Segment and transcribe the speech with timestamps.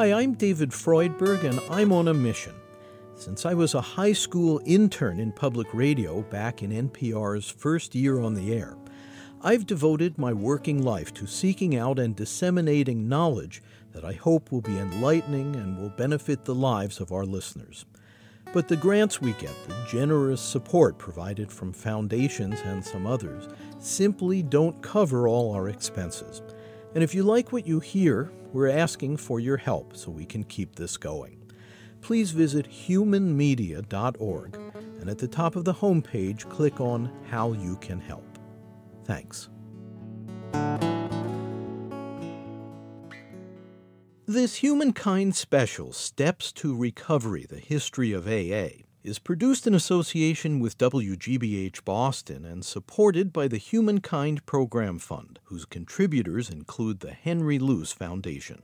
[0.00, 2.54] Hi, I'm David Freudberg, and I'm on a mission.
[3.16, 8.18] Since I was a high school intern in public radio back in NPR's first year
[8.18, 8.78] on the air,
[9.42, 13.62] I've devoted my working life to seeking out and disseminating knowledge
[13.92, 17.84] that I hope will be enlightening and will benefit the lives of our listeners.
[18.54, 24.42] But the grants we get, the generous support provided from foundations and some others, simply
[24.42, 26.40] don't cover all our expenses.
[26.94, 30.44] And if you like what you hear, we're asking for your help so we can
[30.44, 31.40] keep this going
[32.00, 34.58] please visit humanmedia.org
[35.00, 38.38] and at the top of the homepage, click on How You Can Help.
[39.04, 39.48] Thanks.
[44.26, 50.76] This Humankind special, Steps to Recovery The History of AA, is produced in association with
[50.78, 57.92] WGBH Boston and supported by the Humankind Program Fund, whose contributors include the Henry Luce
[57.92, 58.62] Foundation.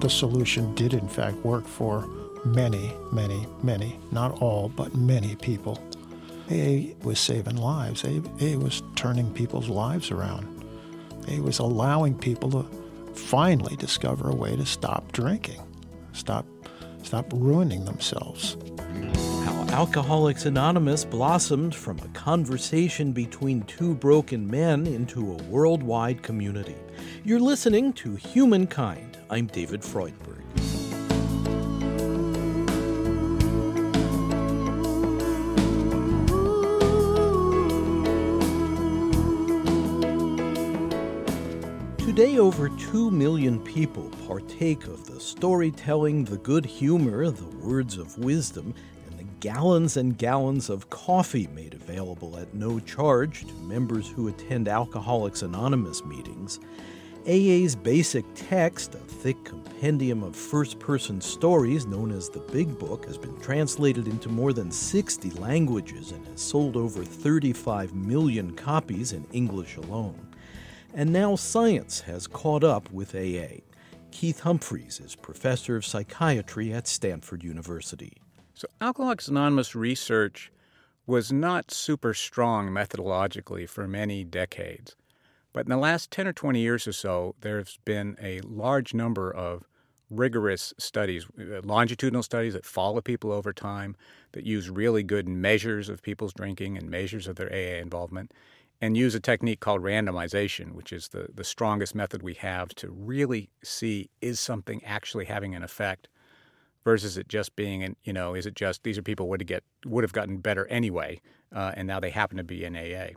[0.00, 2.06] the solution did in fact work for
[2.46, 5.78] many, many, many, not all, but many people.
[6.50, 8.04] AA was saving lives.
[8.04, 10.59] AA was turning people's lives around.
[11.28, 12.62] AA was allowing people to
[13.14, 15.60] finally discover a way to stop drinking,
[16.12, 16.46] stop,
[17.02, 18.56] stop ruining themselves.
[19.44, 26.76] How Alcoholics Anonymous blossomed from a conversation between two broken men into a worldwide community.
[27.24, 30.29] You're listening to Humankind I'm David Freudberg.
[42.20, 48.18] Today, over 2 million people partake of the storytelling, the good humor, the words of
[48.18, 48.74] wisdom,
[49.06, 54.28] and the gallons and gallons of coffee made available at no charge to members who
[54.28, 56.60] attend Alcoholics Anonymous meetings.
[57.26, 63.06] AA's basic text, a thick compendium of first person stories known as the Big Book,
[63.06, 69.14] has been translated into more than 60 languages and has sold over 35 million copies
[69.14, 70.29] in English alone.
[70.92, 73.60] And now science has caught up with AA.
[74.10, 78.14] Keith Humphreys is professor of psychiatry at Stanford University.
[78.54, 80.50] So, Alcoholics Anonymous research
[81.06, 84.96] was not super strong methodologically for many decades.
[85.52, 89.32] But in the last 10 or 20 years or so, there's been a large number
[89.32, 89.64] of
[90.10, 93.96] rigorous studies, uh, longitudinal studies that follow people over time,
[94.32, 98.32] that use really good measures of people's drinking and measures of their AA involvement,
[98.80, 102.90] and use a technique called randomization, which is the, the strongest method we have to
[102.90, 106.08] really see is something actually having an effect
[106.82, 109.62] versus it just being an you know is it just these are people would get
[109.84, 111.20] would have gotten better anyway
[111.54, 113.10] uh, and now they happen to be in AA.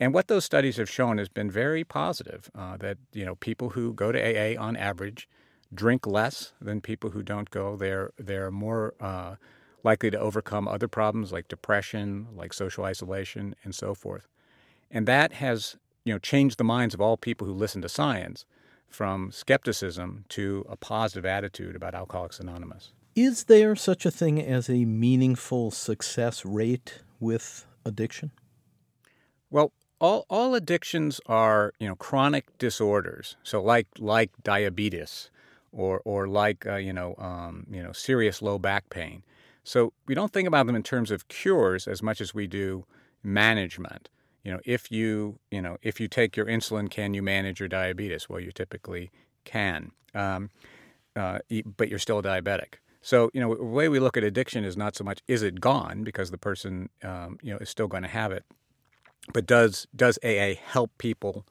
[0.00, 2.50] And what those studies have shown has been very positive.
[2.54, 5.28] Uh, that you know people who go to AA on average
[5.72, 7.76] drink less than people who don't go.
[7.76, 9.36] They're they're more uh,
[9.84, 14.26] likely to overcome other problems like depression, like social isolation, and so forth.
[14.90, 18.44] And that has you know changed the minds of all people who listen to science
[18.88, 22.92] from skepticism to a positive attitude about Alcoholics Anonymous.
[23.16, 28.32] Is there such a thing as a meaningful success rate with addiction?
[29.50, 33.36] Well, all all addictions are you know chronic disorders.
[33.42, 35.30] So like like diabetes,
[35.72, 39.22] or or like uh, you know um, you know serious low back pain.
[39.62, 42.84] So we don't think about them in terms of cures as much as we do
[43.22, 44.08] management.
[44.44, 47.68] You know, if you you know if you take your insulin, can you manage your
[47.68, 48.28] diabetes?
[48.28, 49.10] Well, you typically
[49.44, 50.50] can, um,
[51.16, 51.38] uh,
[51.76, 52.74] but you're still diabetic.
[53.00, 55.60] So you know, the way we look at addiction is not so much is it
[55.60, 58.44] gone because the person um, you know is still going to have it,
[59.32, 61.46] but does does AA help people,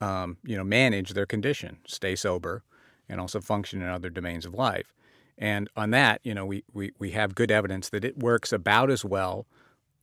[0.00, 2.62] um, you know, manage their condition, stay sober,
[3.08, 4.94] and also function in other domains of life?
[5.36, 8.90] And on that, you know, we, we, we have good evidence that it works about
[8.90, 9.46] as well,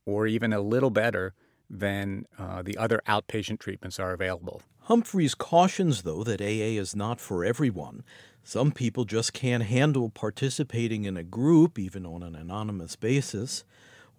[0.06, 1.34] or even a little better
[1.70, 4.62] than uh, the other outpatient treatments are available.
[4.82, 8.04] Humphreys cautions, though, that AA is not for everyone.
[8.44, 13.64] Some people just can't handle participating in a group, even on an anonymous basis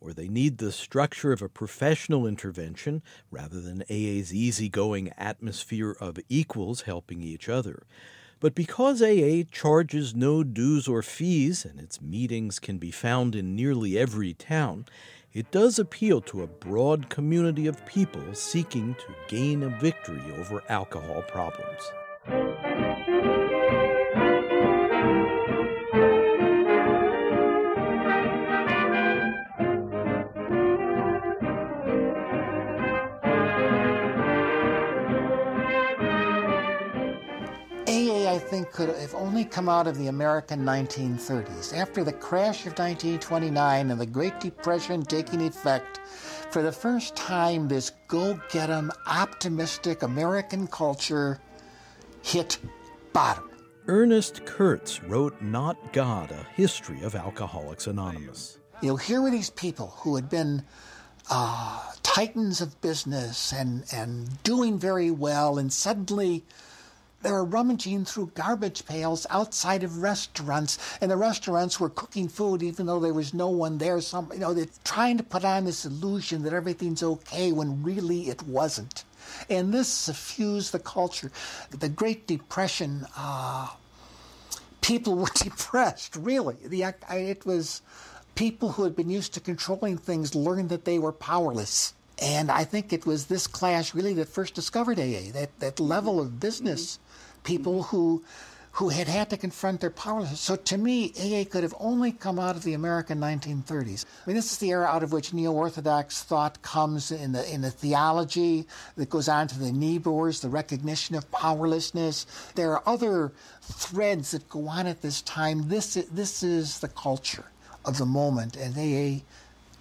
[0.00, 6.18] or they need the structure of a professional intervention rather than AA's easygoing atmosphere of
[6.28, 7.84] equals helping each other.
[8.38, 13.56] But because AA charges no dues or fees and its meetings can be found in
[13.56, 14.84] nearly every town,
[15.36, 20.62] it does appeal to a broad community of people seeking to gain a victory over
[20.70, 22.65] alcohol problems.
[38.76, 41.74] Could have only come out of the American 1930s.
[41.74, 45.98] After the crash of 1929 and the Great Depression taking effect,
[46.50, 51.40] for the first time, this go get 'em, optimistic American culture
[52.20, 52.58] hit
[53.14, 53.48] bottom.
[53.88, 58.58] Ernest Kurtz wrote Not God, a history of Alcoholics Anonymous.
[58.82, 60.62] You know, here were these people who had been
[61.30, 66.44] uh, titans of business and, and doing very well, and suddenly
[67.22, 72.62] they were rummaging through garbage pails outside of restaurants, and the restaurants were cooking food
[72.62, 74.00] even though there was no one there.
[74.00, 78.28] Some, you know, they're trying to put on this illusion that everything's okay when really
[78.28, 79.04] it wasn't.
[79.50, 81.32] And this suffused the culture.
[81.70, 83.70] The Great Depression, uh,
[84.80, 86.56] people were depressed, really.
[86.64, 87.82] The, it was
[88.34, 91.94] people who had been used to controlling things learned that they were powerless.
[92.18, 96.20] And I think it was this class really that first discovered AA, that, that level
[96.20, 96.98] of business
[97.46, 98.22] people who
[98.72, 100.38] who had had to confront their powerlessness.
[100.38, 104.04] So to me, AA could have only come out of the American 1930s.
[104.04, 107.62] I mean, this is the era out of which neo-Orthodox thought comes in the in
[107.62, 108.66] the theology
[108.96, 112.26] that goes on to the Niebuhrs, the recognition of powerlessness.
[112.54, 113.32] There are other
[113.62, 115.70] threads that go on at this time.
[115.70, 117.46] This this is the culture
[117.86, 119.24] of the moment, and AA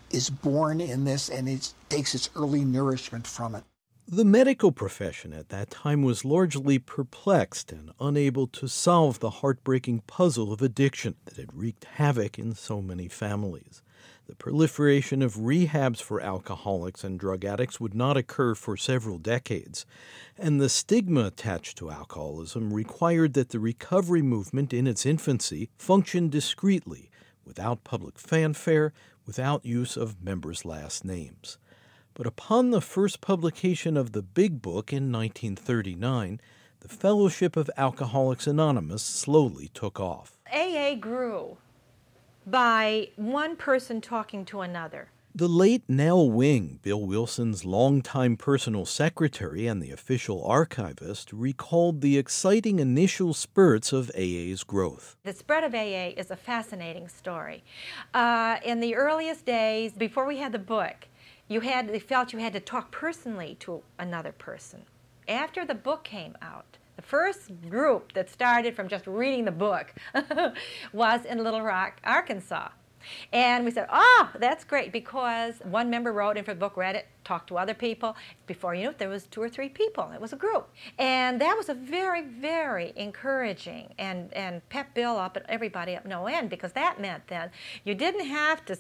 [0.10, 3.66] is born in this, and it takes its early nourishment from it.
[4.08, 10.02] The medical profession at that time was largely perplexed and unable to solve the heartbreaking
[10.06, 13.82] puzzle of addiction that had wreaked havoc in so many families.
[14.28, 19.88] The proliferation of rehabs for alcoholics and drug addicts would not occur for several decades,
[20.38, 26.30] and the stigma attached to alcoholism required that the recovery movement in its infancy function
[26.30, 27.10] discreetly,
[27.44, 28.94] without public fanfare,
[29.26, 31.58] without use of members' last names.
[32.16, 36.40] But upon the first publication of the Big Book in 1939,
[36.80, 40.40] the Fellowship of Alcoholics Anonymous slowly took off.
[40.50, 41.58] AA grew
[42.48, 45.10] by one person talking to another.
[45.38, 52.18] The late Nell Wing, Bill Wilson's longtime personal secretary and the official archivist, recalled the
[52.18, 55.18] exciting initial spurts of AA's growth.
[55.26, 57.66] The spread of AA is a fascinating story.
[58.14, 61.10] Uh, in the earliest days, before we had the book,
[61.48, 64.84] you had they felt you had to talk personally to another person.
[65.28, 69.94] After the book came out, the first group that started from just reading the book
[70.94, 72.70] was in Little Rock, Arkansas.
[73.32, 76.96] And we said, oh, that's great because one member wrote in for the book, read
[76.96, 78.16] it, talked to other people.
[78.48, 80.12] Before you knew it, there was two or three people.
[80.14, 80.70] It was a group.
[80.98, 86.06] And that was a very, very encouraging and, and pep Bill up and everybody up
[86.06, 87.52] no end because that meant then
[87.84, 88.78] you didn't have to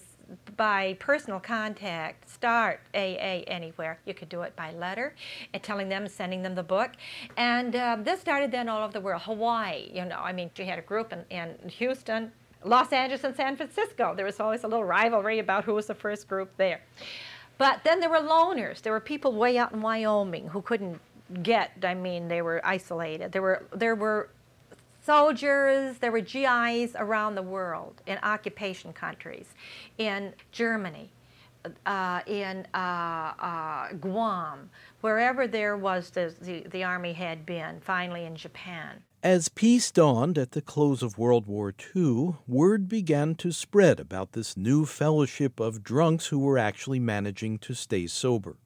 [0.57, 3.99] by personal contact start AA anywhere.
[4.05, 5.13] You could do it by letter
[5.53, 6.91] and telling them, sending them the book.
[7.37, 9.23] And uh, this started then all over the world.
[9.23, 12.31] Hawaii, you know, I mean, you had a group in, in Houston,
[12.63, 14.13] Los Angeles, and San Francisco.
[14.15, 16.81] There was always a little rivalry about who was the first group there.
[17.57, 18.81] But then there were loners.
[18.81, 20.99] There were people way out in Wyoming who couldn't
[21.41, 23.31] get, I mean, they were isolated.
[23.31, 24.29] There were, there were
[25.05, 29.45] soldiers, there were GIs around the world in occupation countries,
[29.97, 31.11] in Germany,
[31.85, 34.69] uh, in uh, uh, Guam,
[35.01, 39.03] wherever there was the, the, the army had been, finally in Japan.
[39.23, 44.33] As peace dawned at the close of World War II, word began to spread about
[44.33, 48.57] this new fellowship of drunks who were actually managing to stay sober.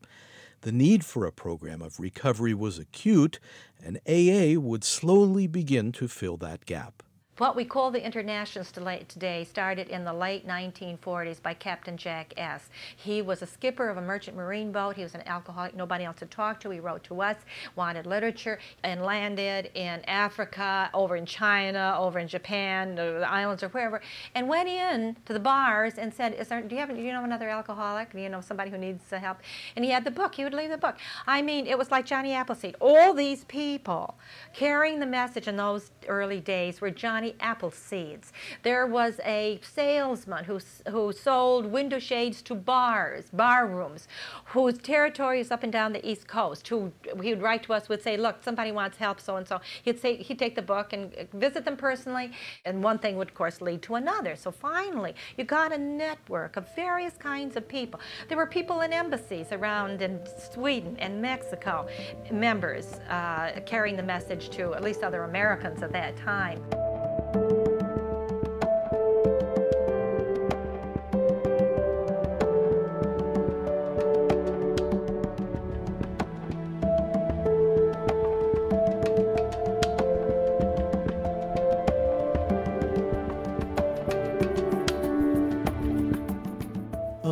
[0.62, 3.40] The need for a program of recovery was acute,
[3.82, 7.02] and AA would slowly begin to fill that gap.
[7.40, 12.70] What we call the Internationals today started in the late 1940s by Captain Jack S.
[12.98, 14.98] He was a skipper of a merchant marine boat.
[14.98, 16.70] He was an alcoholic, nobody else to talk to.
[16.70, 17.38] He wrote to us,
[17.78, 23.70] wanted literature, and landed in Africa, over in China, over in Japan, the islands or
[23.70, 24.02] wherever,
[24.36, 27.14] and went in to the bars and said, Is there, do, you have, do you
[27.14, 28.12] know another alcoholic?
[28.12, 29.38] Do you know somebody who needs uh, help?
[29.78, 30.36] And he had the book.
[30.36, 30.98] He would leave the book.
[31.26, 32.76] I mean, it was like Johnny Appleseed.
[32.82, 34.16] All these people
[34.54, 38.32] carrying the message in those early days were Johnny Appleseeds.
[38.64, 40.60] There was a salesman who,
[40.90, 44.08] who sold window shades to bars, bar rooms,
[44.46, 47.90] whose territory is up and down the East Coast, who he would write to us,
[47.90, 49.62] would say, look, somebody wants help, so and so.
[49.84, 52.32] He'd say, he'd take the book and visit them personally,
[52.66, 54.36] and one thing would, of course, lead to another.
[54.36, 58.00] So finally, you got a network of various kinds of people.
[58.28, 61.88] There were people in embassies around in Sweden and Mexico,
[62.32, 66.62] members uh, carrying the message to at least other Americans at that time.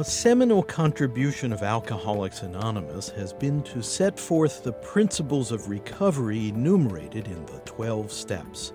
[0.07, 7.27] Seminal contribution of Alcoholics Anonymous has been to set forth the principles of recovery enumerated
[7.27, 8.71] in the 12 steps.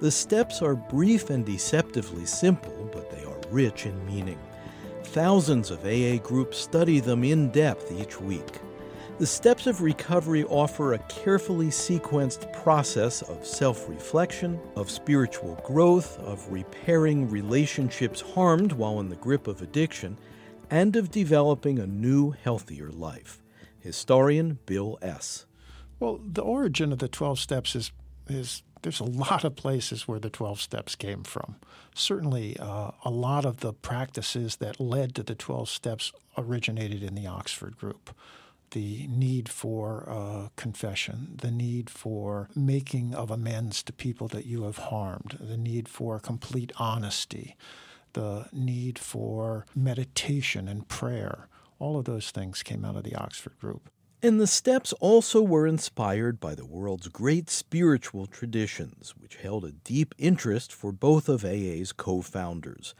[0.00, 4.38] The steps are brief and deceptively simple, but they are rich in meaning.
[5.02, 8.60] Thousands of AA groups study them in depth each week.
[9.18, 16.20] The steps of recovery offer a carefully sequenced process of self reflection, of spiritual growth,
[16.20, 20.16] of repairing relationships harmed while in the grip of addiction,
[20.70, 23.42] and of developing a new, healthier life.
[23.80, 25.46] Historian Bill S.
[26.00, 27.92] Well, the origin of the 12 steps is,
[28.28, 31.56] is there's a lot of places where the 12 steps came from.
[31.94, 37.14] Certainly, uh, a lot of the practices that led to the 12 steps originated in
[37.14, 38.14] the Oxford group
[38.72, 44.64] the need for uh, confession, the need for making of amends to people that you
[44.64, 47.56] have harmed, the need for complete honesty,
[48.18, 51.46] the need for meditation and prayer.
[51.78, 53.90] All of those things came out of the Oxford group.
[54.20, 59.70] And the steps also were inspired by the world's great spiritual traditions, which held a
[59.70, 62.92] deep interest for both of AA's co founders.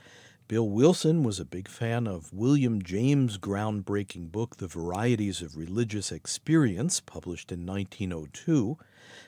[0.48, 6.10] Bill Wilson was a big fan of William James' groundbreaking book, The Varieties of Religious
[6.10, 8.78] Experience, published in 1902.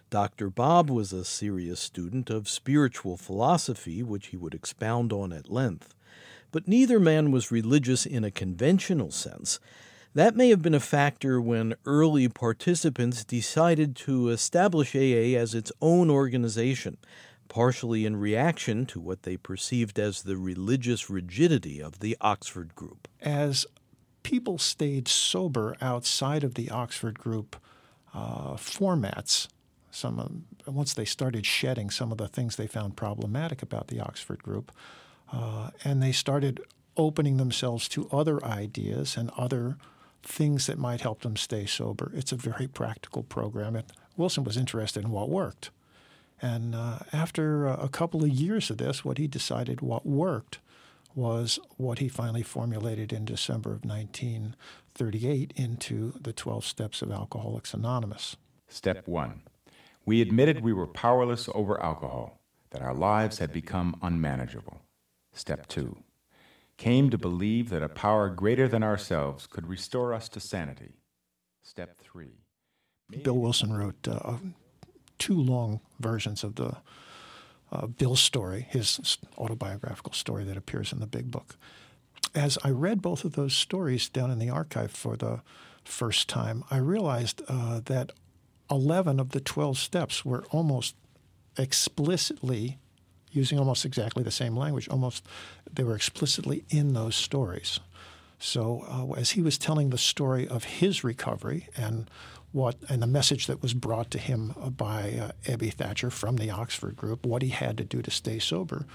[0.09, 0.49] Dr.
[0.49, 5.95] Bob was a serious student of spiritual philosophy, which he would expound on at length.
[6.53, 9.61] But neither man was religious in a conventional sense.
[10.15, 15.71] That may have been a factor when early participants decided to establish AA as its
[15.83, 16.97] own organization
[17.51, 23.09] partially in reaction to what they perceived as the religious rigidity of the Oxford group.
[23.21, 23.67] As
[24.23, 27.57] people stayed sober outside of the Oxford group
[28.15, 29.49] uh, formats,
[29.91, 34.43] some once they started shedding some of the things they found problematic about the Oxford
[34.43, 34.71] group,
[35.33, 36.61] uh, and they started
[36.97, 39.77] opening themselves to other ideas and other
[40.23, 42.13] things that might help them stay sober.
[42.15, 43.75] It's a very practical program.
[43.75, 45.71] And Wilson was interested in what worked.
[46.43, 50.59] And uh, after a couple of years of this, what he decided what worked
[51.15, 57.75] was what he finally formulated in December of 1938 into the 12 Steps of Alcoholics
[57.75, 58.37] Anonymous.
[58.69, 59.43] Step one
[60.07, 64.81] We admitted we were powerless over alcohol, that our lives had become unmanageable.
[65.33, 65.99] Step two
[66.77, 70.95] Came to believe that a power greater than ourselves could restore us to sanity.
[71.63, 72.39] Step three
[73.23, 74.37] Bill Wilson wrote uh,
[75.19, 76.77] two long versions of the
[77.73, 81.57] uh, Bill's story, his autobiographical story that appears in the big book.
[82.35, 85.41] As I read both of those stories down in the archive for the
[85.85, 88.13] first time, I realized uh, that
[88.71, 90.95] 11 of the 12 steps were almost
[91.57, 92.79] explicitly
[93.33, 94.89] using almost exactly the same language.
[94.89, 95.25] Almost,
[95.73, 97.81] they were explicitly in those stories.
[98.39, 102.11] So, uh, as he was telling the story of his recovery and
[102.53, 106.51] what and the message that was brought to him by uh, Ebby Thacher from the
[106.51, 108.87] Oxford Group, what he had to do to stay sober.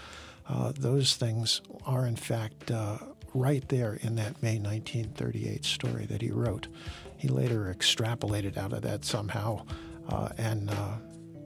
[0.47, 2.97] Uh, those things are in fact uh,
[3.33, 6.67] right there in that May 1938 story that he wrote.
[7.17, 9.65] He later extrapolated out of that somehow,
[10.09, 10.97] uh, and uh,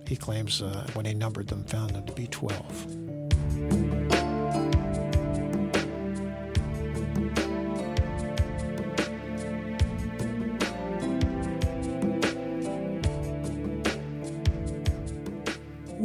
[0.07, 3.18] he claims uh, when he numbered them, found them to be 12.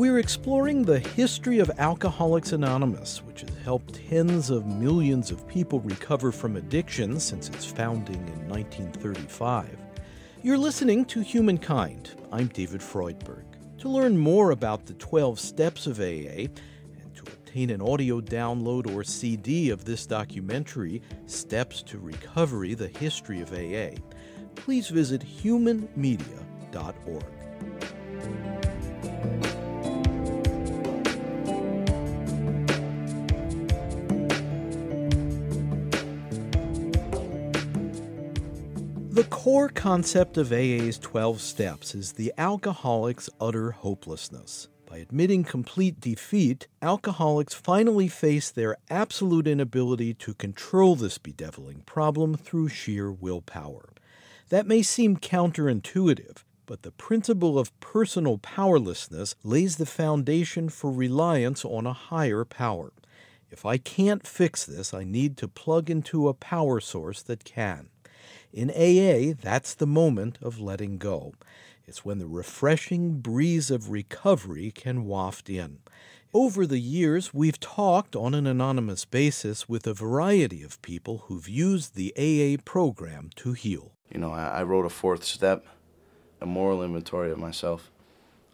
[0.04, 5.80] We're exploring the history of Alcoholics Anonymous, which has helped tens of millions of people
[5.80, 9.78] recover from addiction since its founding in 1935.
[10.42, 12.10] You're listening to Humankind.
[12.30, 13.44] I'm David Freudberg.
[13.78, 18.94] To learn more about the 12 steps of AA and to obtain an audio download
[18.94, 23.96] or CD of this documentary, Steps to Recovery The History of AA,
[24.54, 27.24] please visit humanmedia.org.
[39.44, 44.68] core concept of AA's 12 steps is the alcoholic's utter hopelessness.
[44.86, 52.36] By admitting complete defeat, alcoholics finally face their absolute inability to control this bedeviling problem
[52.38, 53.90] through sheer willpower.
[54.48, 61.66] That may seem counterintuitive, but the principle of personal powerlessness lays the foundation for reliance
[61.66, 62.94] on a higher power.
[63.50, 67.90] If I can't fix this, I need to plug into a power source that can.
[68.54, 71.34] In AA, that's the moment of letting go.
[71.88, 75.80] It's when the refreshing breeze of recovery can waft in.
[76.32, 81.48] Over the years, we've talked on an anonymous basis with a variety of people who've
[81.48, 83.90] used the AA program to heal.
[84.08, 85.66] You know, I, wrote a fourth step,
[86.40, 87.90] a moral inventory of myself.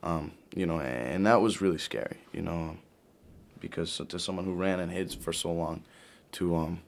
[0.03, 2.17] Um, you know, and that was really scary.
[2.33, 2.79] You know,
[3.61, 5.85] because to someone who ran and hid for so long,
[6.33, 6.81] to um,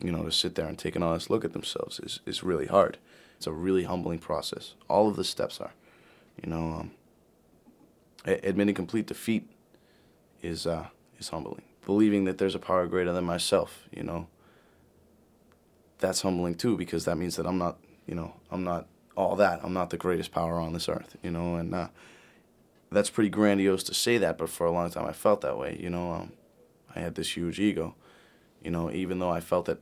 [0.00, 2.66] you know, to sit there and take an honest look at themselves is is really
[2.66, 2.98] hard.
[3.36, 4.74] It's a really humbling process.
[4.88, 5.72] All of the steps are,
[6.42, 6.90] you know, um,
[8.26, 9.50] admitting complete defeat
[10.42, 10.86] is uh,
[11.18, 11.62] is humbling.
[11.86, 14.26] Believing that there's a power greater than myself, you know,
[15.98, 18.86] that's humbling too because that means that I'm not, you know, I'm not
[19.16, 19.60] all that.
[19.62, 21.88] I'm not the greatest power on this earth, you know, and uh,
[22.90, 24.38] that's pretty grandiose to say that.
[24.38, 26.12] But for a long time, I felt that way, you know.
[26.12, 26.32] Um,
[26.96, 27.96] I had this huge ego,
[28.64, 29.78] you know, even though I felt that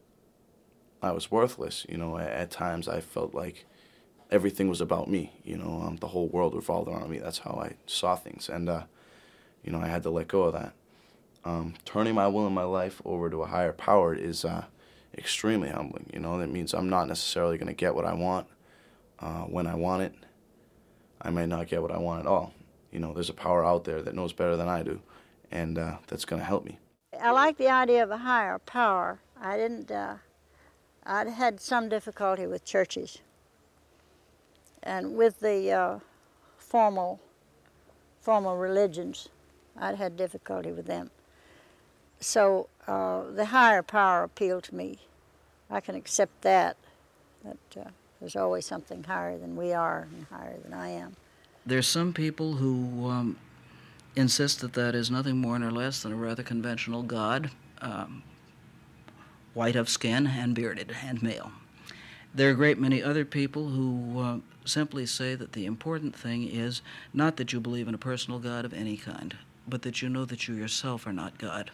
[1.01, 2.19] I was worthless, you know.
[2.19, 3.65] At, at times, I felt like
[4.31, 5.83] everything was about me, you know.
[5.87, 7.19] Um, the whole world revolved around me.
[7.19, 8.83] That's how I saw things, and uh,
[9.63, 10.75] you know, I had to let go of that.
[11.45, 14.65] Um, turning my will and my life over to a higher power is uh,
[15.17, 16.11] extremely humbling.
[16.13, 18.47] You know, that means I'm not necessarily going to get what I want
[19.19, 20.15] uh, when I want it.
[21.21, 22.53] I may not get what I want at all.
[22.91, 25.01] You know, there's a power out there that knows better than I do,
[25.51, 26.79] and uh, that's going to help me.
[27.23, 29.21] I like the idea of a higher power.
[29.41, 29.91] I didn't.
[29.91, 30.17] Uh,
[31.07, 33.19] I'd had some difficulty with churches,
[34.83, 35.99] and with the uh,
[36.59, 37.21] formal,
[38.21, 39.29] formal religions.
[39.79, 41.11] I'd had difficulty with them.
[42.19, 44.99] So uh, the higher power appealed to me.
[45.71, 46.77] I can accept that,
[47.45, 51.17] that uh, there's always something higher than we are and higher than I am.
[51.65, 53.39] There's some people who um,
[54.17, 57.51] insist that that is nothing more nor less than a rather conventional God,
[57.81, 58.23] um,
[59.55, 61.53] white of skin and bearded and male.
[62.35, 66.49] There are a great many other people who uh, simply say that the important thing
[66.49, 66.81] is
[67.13, 69.37] not that you believe in a personal God of any kind,
[69.69, 71.71] but that you know that you yourself are not God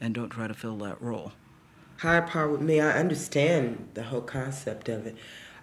[0.00, 1.32] and don't try to fill that role.
[1.98, 5.16] Higher power with me, I understand the whole concept of it.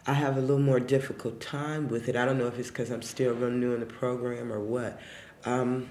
[0.08, 2.16] I have a little more difficult time with it.
[2.16, 5.00] I don't know if it's because I'm still real new in the program or what.
[5.46, 5.90] Um,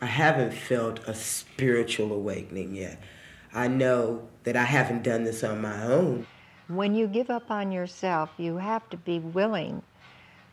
[0.00, 3.00] I haven't felt a spiritual awakening yet.
[3.52, 6.26] I know that I haven't done this on my own.
[6.68, 9.82] When you give up on yourself, you have to be willing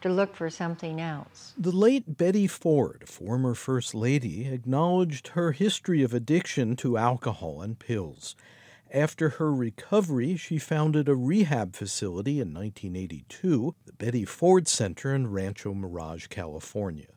[0.02, 1.54] to look for something else.
[1.58, 7.80] The late Betty Ford, former First Lady, acknowledged her history of addiction to alcohol and
[7.80, 8.36] pills.
[8.94, 15.28] After her recovery, she founded a rehab facility in 1982, the Betty Ford Center in
[15.28, 17.08] Rancho Mirage, California.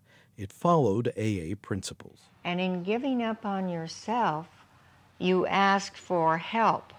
[0.41, 2.17] It followed AA principles.
[2.45, 4.47] And in giving up on yourself,
[5.19, 6.95] you ask for help.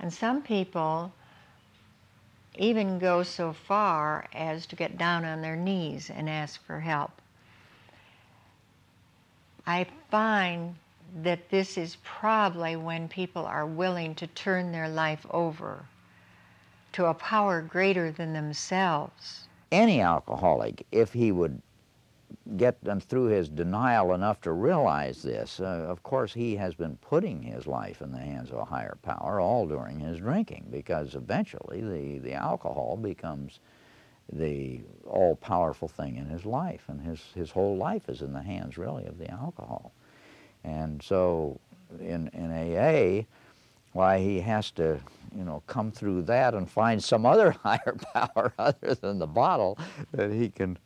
[0.00, 1.12] And some people
[2.56, 7.20] even go so far as to get down on their knees and ask for help.
[9.66, 10.76] I find
[11.22, 15.84] that this is probably when people are willing to turn their life over
[16.92, 19.46] to a power greater than themselves.
[19.70, 21.60] Any alcoholic, if he would
[22.56, 25.60] get them through his denial enough to realize this.
[25.60, 28.96] Uh, of course, he has been putting his life in the hands of a higher
[29.02, 33.60] power all during his drinking because eventually the, the alcohol becomes
[34.32, 38.76] the all-powerful thing in his life and his, his whole life is in the hands
[38.76, 39.92] really of the alcohol.
[40.64, 41.60] And so
[42.00, 43.24] in, in AA,
[43.92, 45.00] why he has to
[45.34, 49.78] you know come through that and find some other higher power other than the bottle
[50.12, 50.78] that he can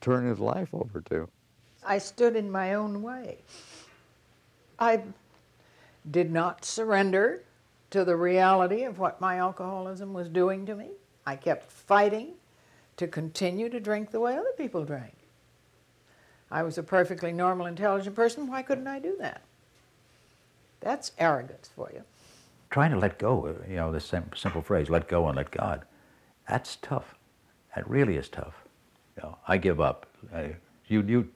[0.00, 1.28] turn his life over to.
[1.84, 3.38] I stood in my own way.
[4.78, 5.02] I
[6.10, 7.42] did not surrender
[7.90, 10.90] to the reality of what my alcoholism was doing to me.
[11.26, 12.34] I kept fighting
[12.96, 15.14] to continue to drink the way other people drank.
[16.50, 18.46] I was a perfectly normal, intelligent person.
[18.46, 19.42] Why couldn't I do that?
[20.80, 22.02] That's arrogance for you.
[22.70, 25.82] Trying to let go, uh, you know, this simple phrase, let go and let God,
[26.48, 27.14] that's tough.
[27.74, 28.64] That really is tough.
[29.22, 30.06] Know, I give up.
[30.34, 30.54] I,
[30.86, 31.28] you, you,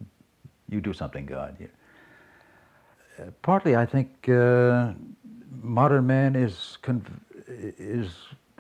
[0.69, 1.57] you do something, God.
[3.43, 4.93] Partly, I think uh,
[5.63, 6.79] modern man is
[7.79, 8.11] is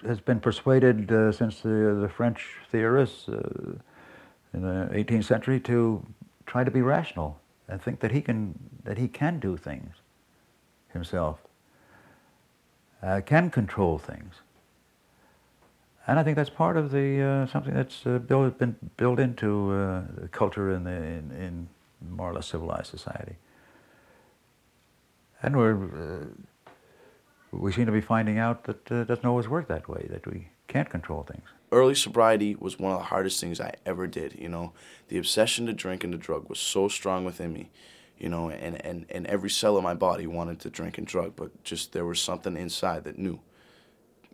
[0.07, 3.39] has been persuaded uh, since the the French theorists uh,
[4.53, 6.05] in the 18th century to
[6.47, 8.55] try to be rational and think that he can
[8.85, 9.97] that he can do things
[10.93, 11.39] himself,
[13.03, 14.35] uh, can control things.
[16.07, 19.71] And I think that's part of the uh, something that's uh, built, been built into
[19.71, 21.69] uh, the culture in, the, in, in,
[22.11, 23.37] more or less civilized society.
[25.43, 26.27] And we're, uh,
[27.53, 30.27] we seem to be finding out that uh, it doesn't always work that way, that
[30.27, 31.45] we Can't control things.
[31.71, 34.37] Early sobriety was one of the hardest things I ever did.
[34.39, 34.73] You know,
[35.09, 37.71] the obsession to drink and to drug was so strong within me.
[38.19, 41.35] You know, and, and, and every cell of my body wanted to drink and drug,
[41.37, 43.41] but just there was something inside that knew,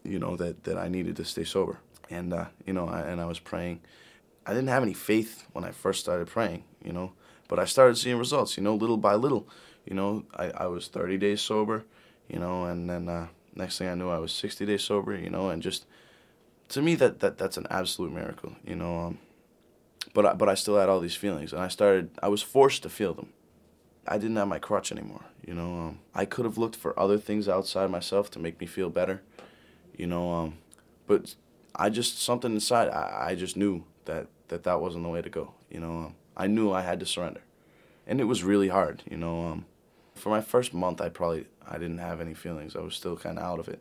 [0.08, 1.78] you know, that, that I needed to stay sober.
[2.10, 3.80] And, uh, you know, I, and I was praying.
[4.46, 7.12] I didn't have any faith when I first started praying, you know,
[7.48, 9.46] but I started seeing results, you know, little by little.
[9.84, 11.84] You know, I, I was 30 days sober,
[12.28, 15.30] you know, and then uh, next thing I knew, I was 60 days sober, you
[15.30, 15.86] know, and just
[16.70, 18.98] to me, that, that that's an absolute miracle, you know.
[18.98, 19.18] Um,
[20.14, 22.10] but I, but I still had all these feelings, and I started.
[22.22, 23.32] I was forced to feel them.
[24.06, 25.80] I didn't have my crutch anymore, you know.
[25.80, 29.22] Um, I could have looked for other things outside myself to make me feel better,
[29.98, 30.32] you know.
[30.32, 30.58] Um,
[31.06, 31.34] but
[31.74, 32.88] I just something inside.
[32.88, 35.90] I, I just knew that, that that wasn't the way to go, you know.
[35.90, 37.42] Um, I knew I had to surrender,
[38.06, 39.46] and it was really hard, you know.
[39.46, 39.66] Um,
[40.14, 42.74] for my first month, I probably I didn't have any feelings.
[42.74, 43.80] I was still kind of out of it,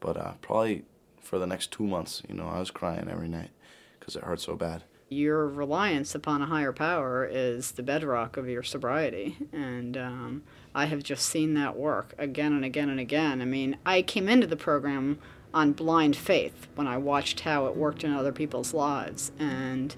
[0.00, 0.84] but uh, probably
[1.20, 3.50] for the next two months, you know, I was crying every night
[3.98, 4.84] because it hurt so bad.
[5.10, 10.42] Your reliance upon a higher power is the bedrock of your sobriety, and um,
[10.74, 13.40] I have just seen that work again and again and again.
[13.40, 15.18] I mean, I came into the program
[15.58, 19.94] on blind faith when I watched how it worked in other people's lives, and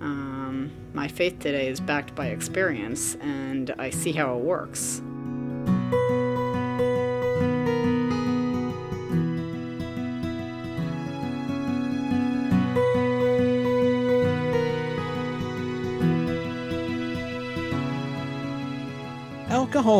[0.00, 5.02] um, my faith today is backed by experience, and I see how it works.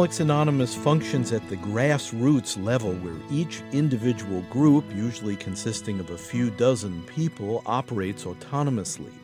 [0.04, 6.18] Alcoholics Anonymous functions at the grassroots level where each individual group, usually consisting of a
[6.18, 9.14] few dozen people, operates autonomously.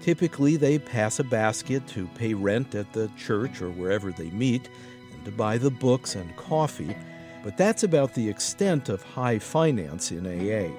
[0.00, 4.68] Typically, they pass a basket to pay rent at the church or wherever they meet
[5.12, 6.94] and to buy the books and coffee,
[7.42, 10.70] but that's about the extent of high finance in AA.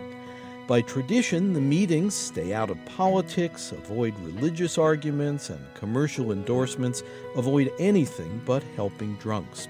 [0.67, 7.03] By tradition, the meetings stay out of politics, avoid religious arguments and commercial endorsements,
[7.35, 9.67] avoid anything but helping drunks.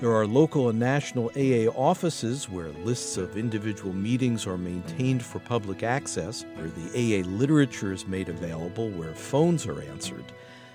[0.00, 5.38] There are local and national AA offices where lists of individual meetings are maintained for
[5.38, 10.24] public access, where the AA literature is made available, where phones are answered.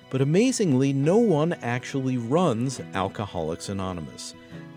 [0.10, 4.36] But amazingly, no one actually runs Alcoholics Anonymous,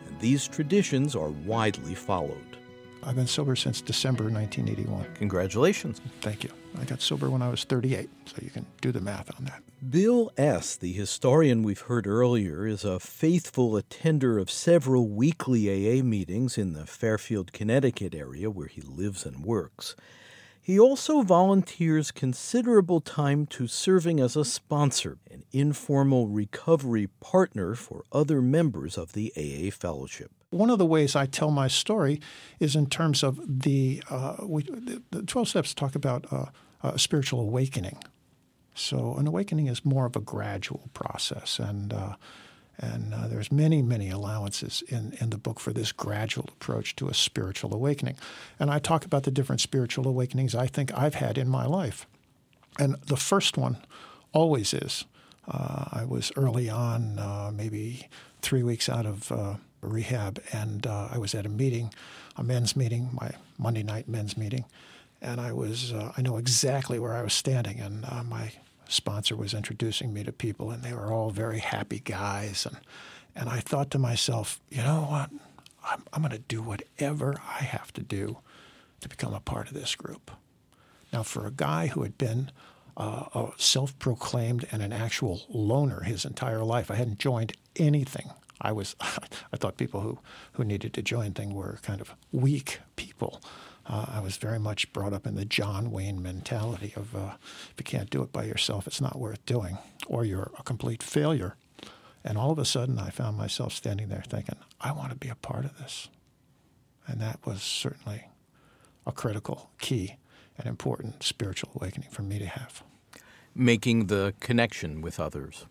[0.08, 2.51] and these traditions are widely followed.
[3.04, 5.14] I've been sober since December 1981.
[5.14, 6.00] Congratulations.
[6.20, 6.50] Thank you.
[6.80, 9.62] I got sober when I was 38, so you can do the math on that.
[9.90, 16.02] Bill S., the historian we've heard earlier, is a faithful attender of several weekly AA
[16.02, 19.96] meetings in the Fairfield, Connecticut area where he lives and works.
[20.60, 28.04] He also volunteers considerable time to serving as a sponsor, an informal recovery partner for
[28.12, 30.30] other members of the AA Fellowship.
[30.52, 32.20] One of the ways I tell my story
[32.60, 36.46] is in terms of the, uh, we, the, the 12 steps talk about uh,
[36.82, 37.98] a spiritual awakening.
[38.74, 42.14] So an awakening is more of a gradual process, and uh,
[42.78, 47.08] and uh, there's many many allowances in in the book for this gradual approach to
[47.08, 48.16] a spiritual awakening.
[48.58, 52.06] And I talk about the different spiritual awakenings I think I've had in my life,
[52.78, 53.76] and the first one
[54.32, 55.04] always is.
[55.46, 58.08] Uh, I was early on, uh, maybe
[58.42, 61.92] three weeks out of uh, rehab, and uh, I was at a meeting,
[62.36, 64.64] a men's meeting, my Monday night men's meeting,
[65.20, 68.52] and I was uh, I know exactly where I was standing, and uh, my
[68.88, 72.78] sponsor was introducing me to people, and they were all very happy guys, and
[73.34, 75.30] and I thought to myself, you know what,
[75.84, 78.38] I'm, I'm going to do whatever I have to do
[79.00, 80.30] to become a part of this group.
[81.12, 82.50] Now, for a guy who had been
[82.96, 88.30] uh, a self-proclaimed and an actual loner his entire life, I hadn't joined anything
[88.62, 90.18] I was I thought people who,
[90.52, 93.42] who needed to join thing were kind of weak people.
[93.84, 97.32] Uh, I was very much brought up in the John Wayne mentality of uh,
[97.70, 101.02] if you can't do it by yourself, it's not worth doing, or you're a complete
[101.02, 101.56] failure.
[102.24, 105.28] And all of a sudden, I found myself standing there thinking, I want to be
[105.28, 106.08] a part of this.
[107.08, 108.26] And that was certainly
[109.04, 110.16] a critical, key,
[110.56, 112.84] and important spiritual awakening for me to have.
[113.54, 115.66] Making the connection with others.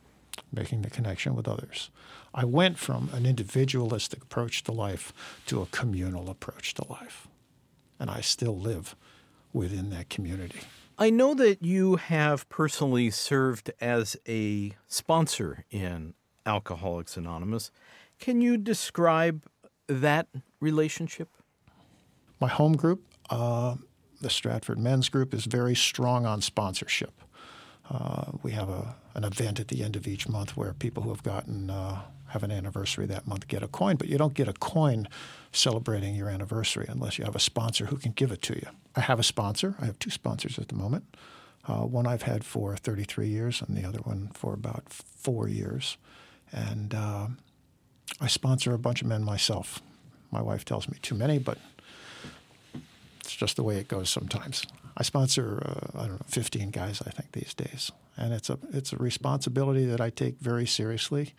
[0.51, 1.89] Making the connection with others.
[2.33, 5.13] I went from an individualistic approach to life
[5.47, 7.27] to a communal approach to life.
[7.99, 8.95] And I still live
[9.53, 10.61] within that community.
[10.97, 16.13] I know that you have personally served as a sponsor in
[16.45, 17.71] Alcoholics Anonymous.
[18.19, 19.43] Can you describe
[19.87, 20.27] that
[20.59, 21.29] relationship?
[22.39, 23.75] My home group, uh,
[24.21, 27.21] the Stratford Men's Group, is very strong on sponsorship.
[27.89, 31.09] Uh, we have a, an event at the end of each month where people who
[31.09, 34.47] have gotten uh, have an anniversary that month get a coin, but you don't get
[34.47, 35.07] a coin
[35.51, 38.67] celebrating your anniversary unless you have a sponsor who can give it to you.
[38.95, 39.75] I have a sponsor.
[39.81, 41.03] I have two sponsors at the moment.
[41.67, 45.97] Uh, one I've had for 33 years, and the other one for about four years.
[46.53, 47.27] And uh,
[48.19, 49.81] I sponsor a bunch of men myself.
[50.31, 51.57] My wife tells me too many, but
[53.19, 54.65] it's just the way it goes sometimes.
[54.97, 58.57] I sponsor uh, I don't know 15 guys I think these days, and it's a
[58.73, 61.33] it's a responsibility that I take very seriously.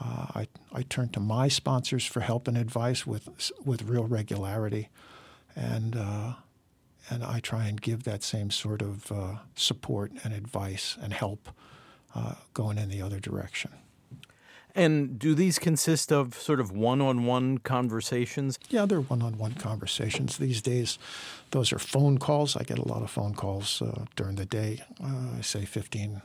[0.00, 4.88] Uh, I I turn to my sponsors for help and advice with with real regularity,
[5.56, 6.34] and uh,
[7.10, 11.48] and I try and give that same sort of uh, support and advice and help
[12.14, 13.70] uh, going in the other direction.
[14.74, 18.58] And do these consist of sort of one on one conversations?
[18.68, 20.36] Yeah, they're one on one conversations.
[20.36, 20.98] These days,
[21.50, 22.56] those are phone calls.
[22.56, 24.84] I get a lot of phone calls uh, during the day.
[25.02, 26.22] Uh, I say 15,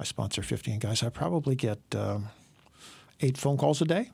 [0.00, 1.04] I sponsor 15 guys.
[1.04, 2.30] I probably get um,
[3.20, 4.10] eight phone calls a day.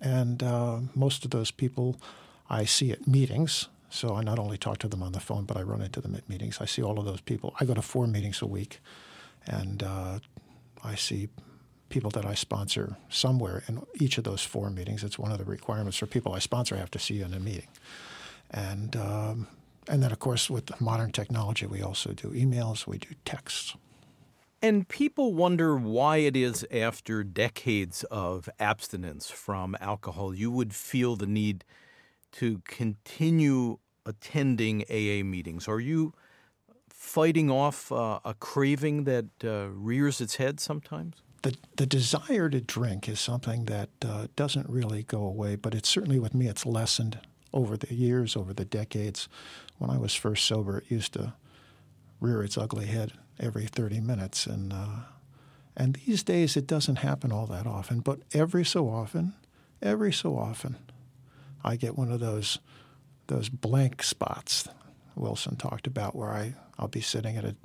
[0.00, 2.00] And uh, most of those people
[2.48, 3.68] I see at meetings.
[3.90, 6.14] So I not only talk to them on the phone, but I run into them
[6.14, 6.58] at meetings.
[6.60, 7.54] I see all of those people.
[7.60, 8.80] I go to four meetings a week,
[9.46, 10.18] and uh,
[10.82, 11.28] I see
[11.90, 15.04] people that I sponsor somewhere in each of those four meetings.
[15.04, 16.74] It's one of the requirements for people I sponsor.
[16.74, 17.68] I have to see in a meeting,
[18.50, 19.46] and um,
[19.88, 23.76] and then of course with modern technology, we also do emails, we do texts.
[24.64, 31.16] And people wonder why it is after decades of abstinence from alcohol, you would feel
[31.16, 31.66] the need
[32.32, 35.68] to continue attending AA meetings.
[35.68, 36.14] Are you
[36.88, 41.16] fighting off uh, a craving that uh, rears its head sometimes?
[41.42, 45.90] The, the desire to drink is something that uh, doesn't really go away, but it's
[45.90, 47.18] certainly with me, it's lessened
[47.52, 49.28] over the years, over the decades.
[49.76, 51.34] When I was first sober, it used to
[52.18, 54.46] rear its ugly head every 30 minutes.
[54.46, 55.00] And, uh,
[55.76, 59.34] and these days, it doesn't happen all that often, but every so often,
[59.82, 60.76] every so often,
[61.64, 62.58] I get one of those,
[63.26, 64.68] those blank spots
[65.16, 67.56] Wilson talked about where I, I'll be sitting at a,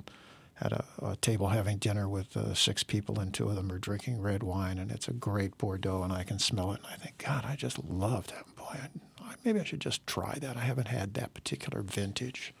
[0.60, 3.78] at a, a table having dinner with uh, six people, and two of them are
[3.78, 6.96] drinking red wine, and it's a great Bordeaux, and I can smell it, and I
[6.96, 8.44] think, God, I just love that.
[8.56, 8.76] Boy,
[9.20, 10.56] I, maybe I should just try that.
[10.56, 12.54] I haven't had that particular vintage.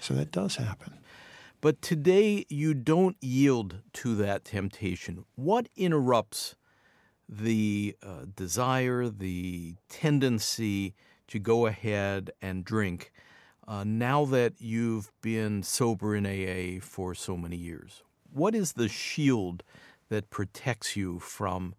[0.00, 0.94] So that does happen.
[1.66, 5.24] But today you don't yield to that temptation.
[5.34, 6.54] What interrupts
[7.28, 10.94] the uh, desire, the tendency
[11.26, 13.10] to go ahead and drink
[13.66, 18.04] uh, now that you've been sober in AA for so many years?
[18.32, 19.64] What is the shield
[20.08, 21.74] that protects you from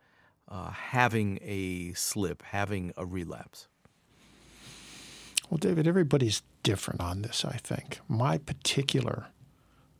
[0.49, 3.69] uh, having a slip, having a relapse?
[5.49, 8.01] Well, David, everybody's different on this, I think.
[8.09, 9.27] My particular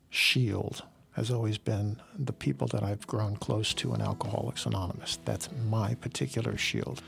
[0.09, 5.17] shield has always been the people that I've grown close to in Alcoholics Anonymous.
[5.25, 7.01] That's my particular shield.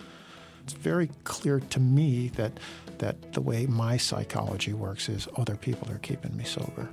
[0.64, 2.60] It's very clear to me that
[2.98, 6.90] that the way my psychology works is other people are keeping me sober.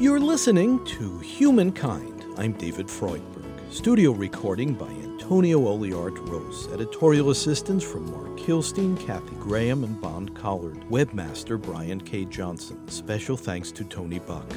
[0.00, 2.24] You're listening to Humankind.
[2.36, 3.44] I'm David Freudberg.
[3.72, 6.68] Studio recording by Antonio Oliart Rose.
[6.72, 10.78] Editorial assistance from Mark Kilstein, Kathy Graham, and Bond Collard.
[10.88, 12.24] Webmaster Brian K.
[12.26, 12.86] Johnson.
[12.86, 14.48] Special thanks to Tony Buck.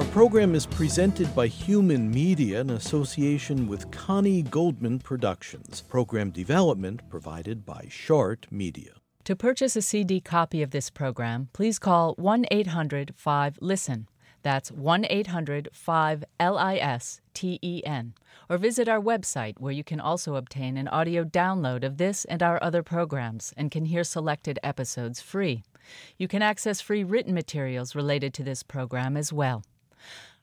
[0.00, 5.82] Our program is presented by Human Media in association with Connie Goldman Productions.
[5.82, 8.97] Program development provided by Short Media.
[9.28, 14.08] To purchase a CD copy of this program, please call 1 800 5 LISTEN.
[14.42, 18.14] That's 1 800 5 L I S T E N.
[18.48, 22.42] Or visit our website where you can also obtain an audio download of this and
[22.42, 25.62] our other programs and can hear selected episodes free.
[26.16, 29.62] You can access free written materials related to this program as well.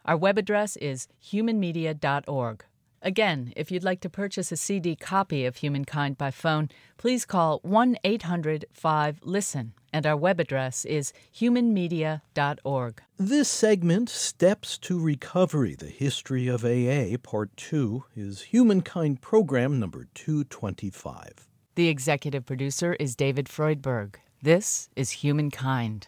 [0.05, 2.65] Our web address is humanmedia.org.
[3.05, 7.59] Again, if you'd like to purchase a CD copy of Humankind by phone, please call
[7.61, 13.03] 1 800 5 LISTEN, and our web address is humanmedia.org.
[13.19, 20.07] This segment, Steps to Recovery The History of AA, Part 2, is Humankind Program number
[20.15, 21.47] 225.
[21.75, 24.15] The executive producer is David Freudberg.
[24.41, 26.07] This is Humankind.